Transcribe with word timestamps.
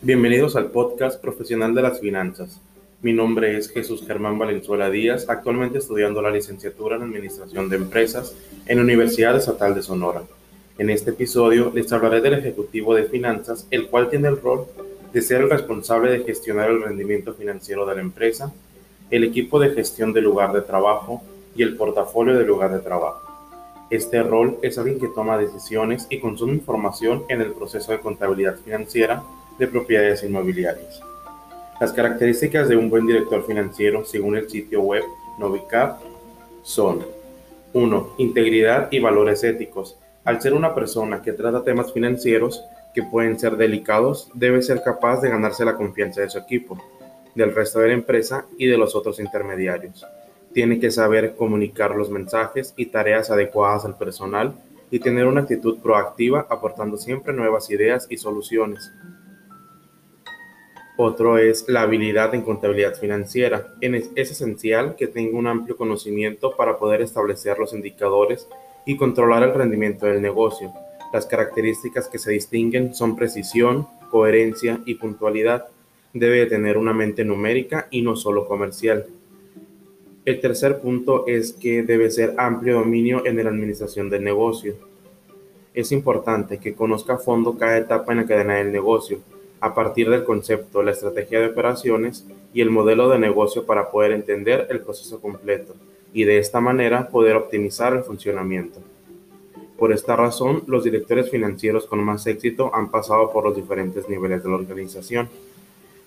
Bienvenidos 0.00 0.54
al 0.54 0.66
podcast 0.66 1.20
Profesional 1.20 1.74
de 1.74 1.82
las 1.82 1.98
Finanzas. 1.98 2.60
Mi 3.02 3.12
nombre 3.12 3.58
es 3.58 3.68
Jesús 3.68 4.06
Germán 4.06 4.38
Valenzuela 4.38 4.90
Díaz, 4.90 5.28
actualmente 5.28 5.78
estudiando 5.78 6.22
la 6.22 6.30
licenciatura 6.30 6.94
en 6.94 7.02
Administración 7.02 7.68
de 7.68 7.78
Empresas 7.78 8.32
en 8.66 8.76
la 8.76 8.84
Universidad 8.84 9.36
Estatal 9.36 9.74
de 9.74 9.82
Sonora. 9.82 10.22
En 10.78 10.88
este 10.88 11.10
episodio 11.10 11.72
les 11.74 11.92
hablaré 11.92 12.20
del 12.20 12.34
Ejecutivo 12.34 12.94
de 12.94 13.06
Finanzas, 13.06 13.66
el 13.72 13.88
cual 13.88 14.08
tiene 14.08 14.28
el 14.28 14.40
rol 14.40 14.66
de 15.12 15.20
ser 15.20 15.40
el 15.40 15.50
responsable 15.50 16.12
de 16.12 16.22
gestionar 16.22 16.70
el 16.70 16.80
rendimiento 16.80 17.34
financiero 17.34 17.84
de 17.84 17.96
la 17.96 18.00
empresa, 18.00 18.54
el 19.10 19.24
equipo 19.24 19.58
de 19.58 19.70
gestión 19.70 20.12
del 20.12 20.24
lugar 20.24 20.52
de 20.52 20.62
trabajo 20.62 21.24
y 21.56 21.64
el 21.64 21.76
portafolio 21.76 22.38
del 22.38 22.46
lugar 22.46 22.72
de 22.72 22.78
trabajo. 22.78 23.22
Este 23.90 24.22
rol 24.22 24.58
es 24.62 24.78
alguien 24.78 25.00
que 25.00 25.08
toma 25.08 25.38
decisiones 25.38 26.06
y 26.08 26.20
consume 26.20 26.52
información 26.52 27.24
en 27.28 27.40
el 27.40 27.50
proceso 27.50 27.90
de 27.90 27.98
contabilidad 27.98 28.58
financiera 28.64 29.24
de 29.58 29.66
propiedades 29.66 30.22
inmobiliarias. 30.22 31.00
Las 31.80 31.92
características 31.92 32.68
de 32.68 32.76
un 32.76 32.90
buen 32.90 33.06
director 33.06 33.46
financiero, 33.46 34.04
según 34.04 34.36
el 34.36 34.50
sitio 34.50 34.80
web 34.82 35.04
Novicap, 35.38 36.00
son 36.62 37.04
1. 37.72 38.14
Integridad 38.18 38.88
y 38.90 38.98
valores 38.98 39.44
éticos. 39.44 39.96
Al 40.24 40.40
ser 40.42 40.54
una 40.54 40.74
persona 40.74 41.22
que 41.22 41.32
trata 41.32 41.62
temas 41.62 41.92
financieros 41.92 42.62
que 42.94 43.02
pueden 43.02 43.38
ser 43.38 43.56
delicados, 43.56 44.30
debe 44.34 44.62
ser 44.62 44.82
capaz 44.82 45.20
de 45.20 45.30
ganarse 45.30 45.64
la 45.64 45.76
confianza 45.76 46.20
de 46.20 46.30
su 46.30 46.38
equipo, 46.38 46.78
del 47.34 47.54
resto 47.54 47.78
de 47.78 47.88
la 47.88 47.94
empresa 47.94 48.46
y 48.58 48.66
de 48.66 48.76
los 48.76 48.96
otros 48.96 49.20
intermediarios. 49.20 50.04
Tiene 50.52 50.80
que 50.80 50.90
saber 50.90 51.36
comunicar 51.36 51.94
los 51.94 52.10
mensajes 52.10 52.74
y 52.76 52.86
tareas 52.86 53.30
adecuadas 53.30 53.84
al 53.84 53.96
personal 53.96 54.54
y 54.90 54.98
tener 54.98 55.26
una 55.26 55.42
actitud 55.42 55.78
proactiva 55.78 56.46
aportando 56.48 56.96
siempre 56.96 57.32
nuevas 57.32 57.70
ideas 57.70 58.06
y 58.10 58.16
soluciones. 58.16 58.90
Otro 61.00 61.38
es 61.38 61.64
la 61.68 61.82
habilidad 61.82 62.34
en 62.34 62.42
contabilidad 62.42 62.96
financiera. 62.96 63.72
Es 63.80 64.32
esencial 64.32 64.96
que 64.96 65.06
tenga 65.06 65.38
un 65.38 65.46
amplio 65.46 65.76
conocimiento 65.76 66.56
para 66.56 66.76
poder 66.76 67.02
establecer 67.02 67.56
los 67.56 67.72
indicadores 67.72 68.48
y 68.84 68.96
controlar 68.96 69.44
el 69.44 69.54
rendimiento 69.54 70.06
del 70.06 70.20
negocio. 70.20 70.72
Las 71.12 71.24
características 71.24 72.08
que 72.08 72.18
se 72.18 72.32
distinguen 72.32 72.96
son 72.96 73.14
precisión, 73.14 73.86
coherencia 74.10 74.80
y 74.86 74.96
puntualidad. 74.96 75.68
Debe 76.14 76.46
tener 76.46 76.76
una 76.76 76.92
mente 76.92 77.24
numérica 77.24 77.86
y 77.92 78.02
no 78.02 78.16
solo 78.16 78.48
comercial. 78.48 79.06
El 80.24 80.40
tercer 80.40 80.80
punto 80.80 81.28
es 81.28 81.52
que 81.52 81.84
debe 81.84 82.10
ser 82.10 82.34
amplio 82.38 82.80
dominio 82.80 83.24
en 83.24 83.36
la 83.36 83.50
administración 83.50 84.10
del 84.10 84.24
negocio. 84.24 84.74
Es 85.74 85.92
importante 85.92 86.58
que 86.58 86.74
conozca 86.74 87.14
a 87.14 87.18
fondo 87.18 87.56
cada 87.56 87.78
etapa 87.78 88.10
en 88.10 88.18
la 88.18 88.26
cadena 88.26 88.56
del 88.56 88.72
negocio, 88.72 89.20
a 89.60 89.74
partir 89.74 90.10
del 90.10 90.24
concepto, 90.24 90.82
la 90.82 90.92
estrategia 90.92 91.40
de 91.40 91.48
operaciones 91.48 92.26
y 92.52 92.60
el 92.60 92.70
modelo 92.70 93.08
de 93.08 93.18
negocio 93.18 93.66
para 93.66 93.90
poder 93.90 94.12
entender 94.12 94.66
el 94.70 94.80
proceso 94.80 95.20
completo 95.20 95.74
y 96.12 96.24
de 96.24 96.38
esta 96.38 96.60
manera 96.60 97.08
poder 97.08 97.36
optimizar 97.36 97.92
el 97.92 98.02
funcionamiento. 98.02 98.80
Por 99.78 99.92
esta 99.92 100.16
razón, 100.16 100.64
los 100.66 100.82
directores 100.82 101.30
financieros 101.30 101.86
con 101.86 102.02
más 102.02 102.26
éxito 102.26 102.74
han 102.74 102.90
pasado 102.90 103.30
por 103.30 103.44
los 103.44 103.54
diferentes 103.54 104.08
niveles 104.08 104.42
de 104.42 104.48
la 104.48 104.56
organización. 104.56 105.28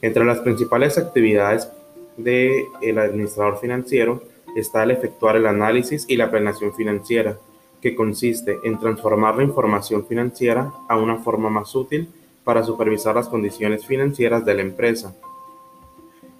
Entre 0.01 0.25
las 0.25 0.39
principales 0.39 0.97
actividades 0.97 1.69
del 2.17 2.97
administrador 2.97 3.59
financiero 3.59 4.21
está 4.55 4.83
el 4.83 4.91
efectuar 4.91 5.37
el 5.37 5.45
análisis 5.45 6.05
y 6.09 6.17
la 6.17 6.29
planeación 6.29 6.73
financiera, 6.73 7.37
que 7.81 7.95
consiste 7.95 8.59
en 8.63 8.79
transformar 8.79 9.37
la 9.37 9.43
información 9.43 10.05
financiera 10.05 10.71
a 10.89 10.97
una 10.97 11.17
forma 11.17 11.49
más 11.49 11.73
útil 11.73 12.09
para 12.43 12.63
supervisar 12.63 13.15
las 13.15 13.27
condiciones 13.27 13.85
financieras 13.85 14.45
de 14.45 14.55
la 14.55 14.61
empresa, 14.61 15.15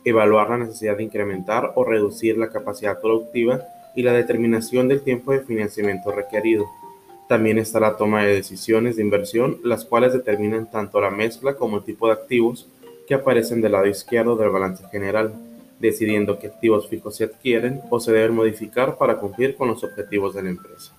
evaluar 0.04 0.50
la 0.50 0.58
necesidad 0.58 0.98
de 0.98 1.04
incrementar 1.04 1.74
o 1.76 1.84
reducir 1.84 2.38
la 2.38 2.50
capacidad 2.50 3.00
productiva 3.00 3.62
y 3.96 4.04
la 4.04 4.14
determinación 4.14 4.88
del 4.88 5.02
tiempo 5.02 5.32
de 5.32 5.42
financiamiento 5.42 6.12
requerido. 6.12 6.66
También 7.28 7.58
está 7.58 7.80
la 7.80 7.98
toma 7.98 8.24
de 8.24 8.34
decisiones 8.34 8.96
de 8.96 9.04
inversión, 9.04 9.60
las 9.64 9.86
cuales 9.86 10.14
determinan 10.14 10.70
tanto 10.70 11.00
la 11.00 11.12
mezcla 11.12 11.56
como 11.56 11.78
el 11.78 11.84
tipo 11.84 12.08
de 12.08 12.14
activos 12.14 12.68
que 13.08 13.14
aparecen 13.14 13.62
del 13.62 13.74
lado 13.74 13.88
izquierdo 13.88 14.36
del 14.36 14.50
balance 14.50 14.84
general, 14.90 15.34
decidiendo 15.80 16.40
qué 16.40 16.48
activos 16.48 16.88
fijos 16.88 17.16
se 17.16 17.26
adquieren 17.26 17.82
o 17.90 18.00
se 18.00 18.12
deben 18.12 18.36
modificar 18.36 18.98
para 18.98 19.18
cumplir 19.18 19.56
con 19.56 19.68
los 19.68 19.84
objetivos 19.84 20.34
de 20.34 20.44
la 20.44 20.50
empresa. 20.50 20.94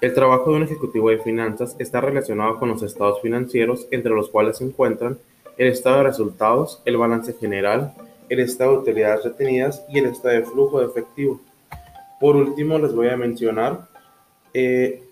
El 0.00 0.14
trabajo 0.14 0.50
de 0.50 0.58
un 0.58 0.62
ejecutivo 0.62 1.10
de 1.10 1.18
finanzas 1.18 1.74
está 1.80 2.00
relacionado 2.00 2.56
con 2.60 2.68
los 2.68 2.84
estados 2.84 3.20
financieros, 3.20 3.88
entre 3.90 4.12
los 4.12 4.28
cuales 4.28 4.58
se 4.58 4.64
encuentran 4.64 5.18
el 5.56 5.66
estado 5.66 5.96
de 5.96 6.04
resultados, 6.04 6.80
el 6.84 6.96
balance 6.96 7.32
general, 7.32 7.94
el 8.28 8.38
estado 8.38 8.72
de 8.72 8.78
utilidades 8.78 9.24
retenidas 9.24 9.84
y 9.88 9.98
el 9.98 10.06
estado 10.06 10.36
de 10.36 10.44
flujo 10.44 10.78
de 10.78 10.86
efectivo. 10.86 11.40
Por 12.20 12.36
último, 12.36 12.78
les 12.78 12.94
voy 12.94 13.08
a 13.08 13.16
mencionar 13.16 13.88
eh, 14.54 15.02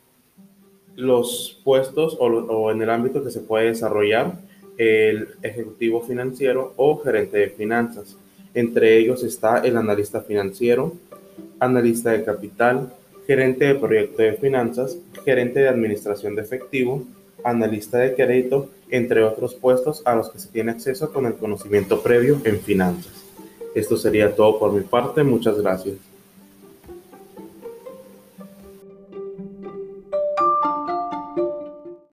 los 0.94 1.60
puestos 1.64 2.16
o, 2.20 2.26
o 2.26 2.70
en 2.70 2.80
el 2.80 2.90
ámbito 2.90 3.24
que 3.24 3.32
se 3.32 3.40
puede 3.40 3.66
desarrollar 3.66 4.34
el 4.78 5.30
ejecutivo 5.42 6.00
financiero 6.02 6.74
o 6.76 6.98
gerente 6.98 7.38
de 7.38 7.50
finanzas. 7.50 8.16
Entre 8.54 8.98
ellos 8.98 9.24
está 9.24 9.58
el 9.58 9.76
analista 9.76 10.20
financiero, 10.20 10.92
analista 11.58 12.12
de 12.12 12.24
capital, 12.24 12.92
gerente 13.26 13.64
de 13.64 13.74
proyecto 13.74 14.22
de 14.22 14.34
finanzas, 14.34 14.98
gerente 15.24 15.60
de 15.60 15.68
administración 15.68 16.34
de 16.34 16.42
efectivo, 16.42 17.04
analista 17.44 17.98
de 17.98 18.14
crédito, 18.14 18.70
entre 18.90 19.22
otros 19.22 19.54
puestos 19.54 20.02
a 20.04 20.14
los 20.14 20.30
que 20.30 20.38
se 20.38 20.48
tiene 20.48 20.72
acceso 20.72 21.12
con 21.12 21.26
el 21.26 21.34
conocimiento 21.34 22.02
previo 22.02 22.40
en 22.44 22.60
finanzas. 22.60 23.12
Esto 23.74 23.96
sería 23.96 24.34
todo 24.34 24.58
por 24.58 24.72
mi 24.72 24.82
parte. 24.82 25.22
Muchas 25.22 25.60
gracias. 25.60 25.96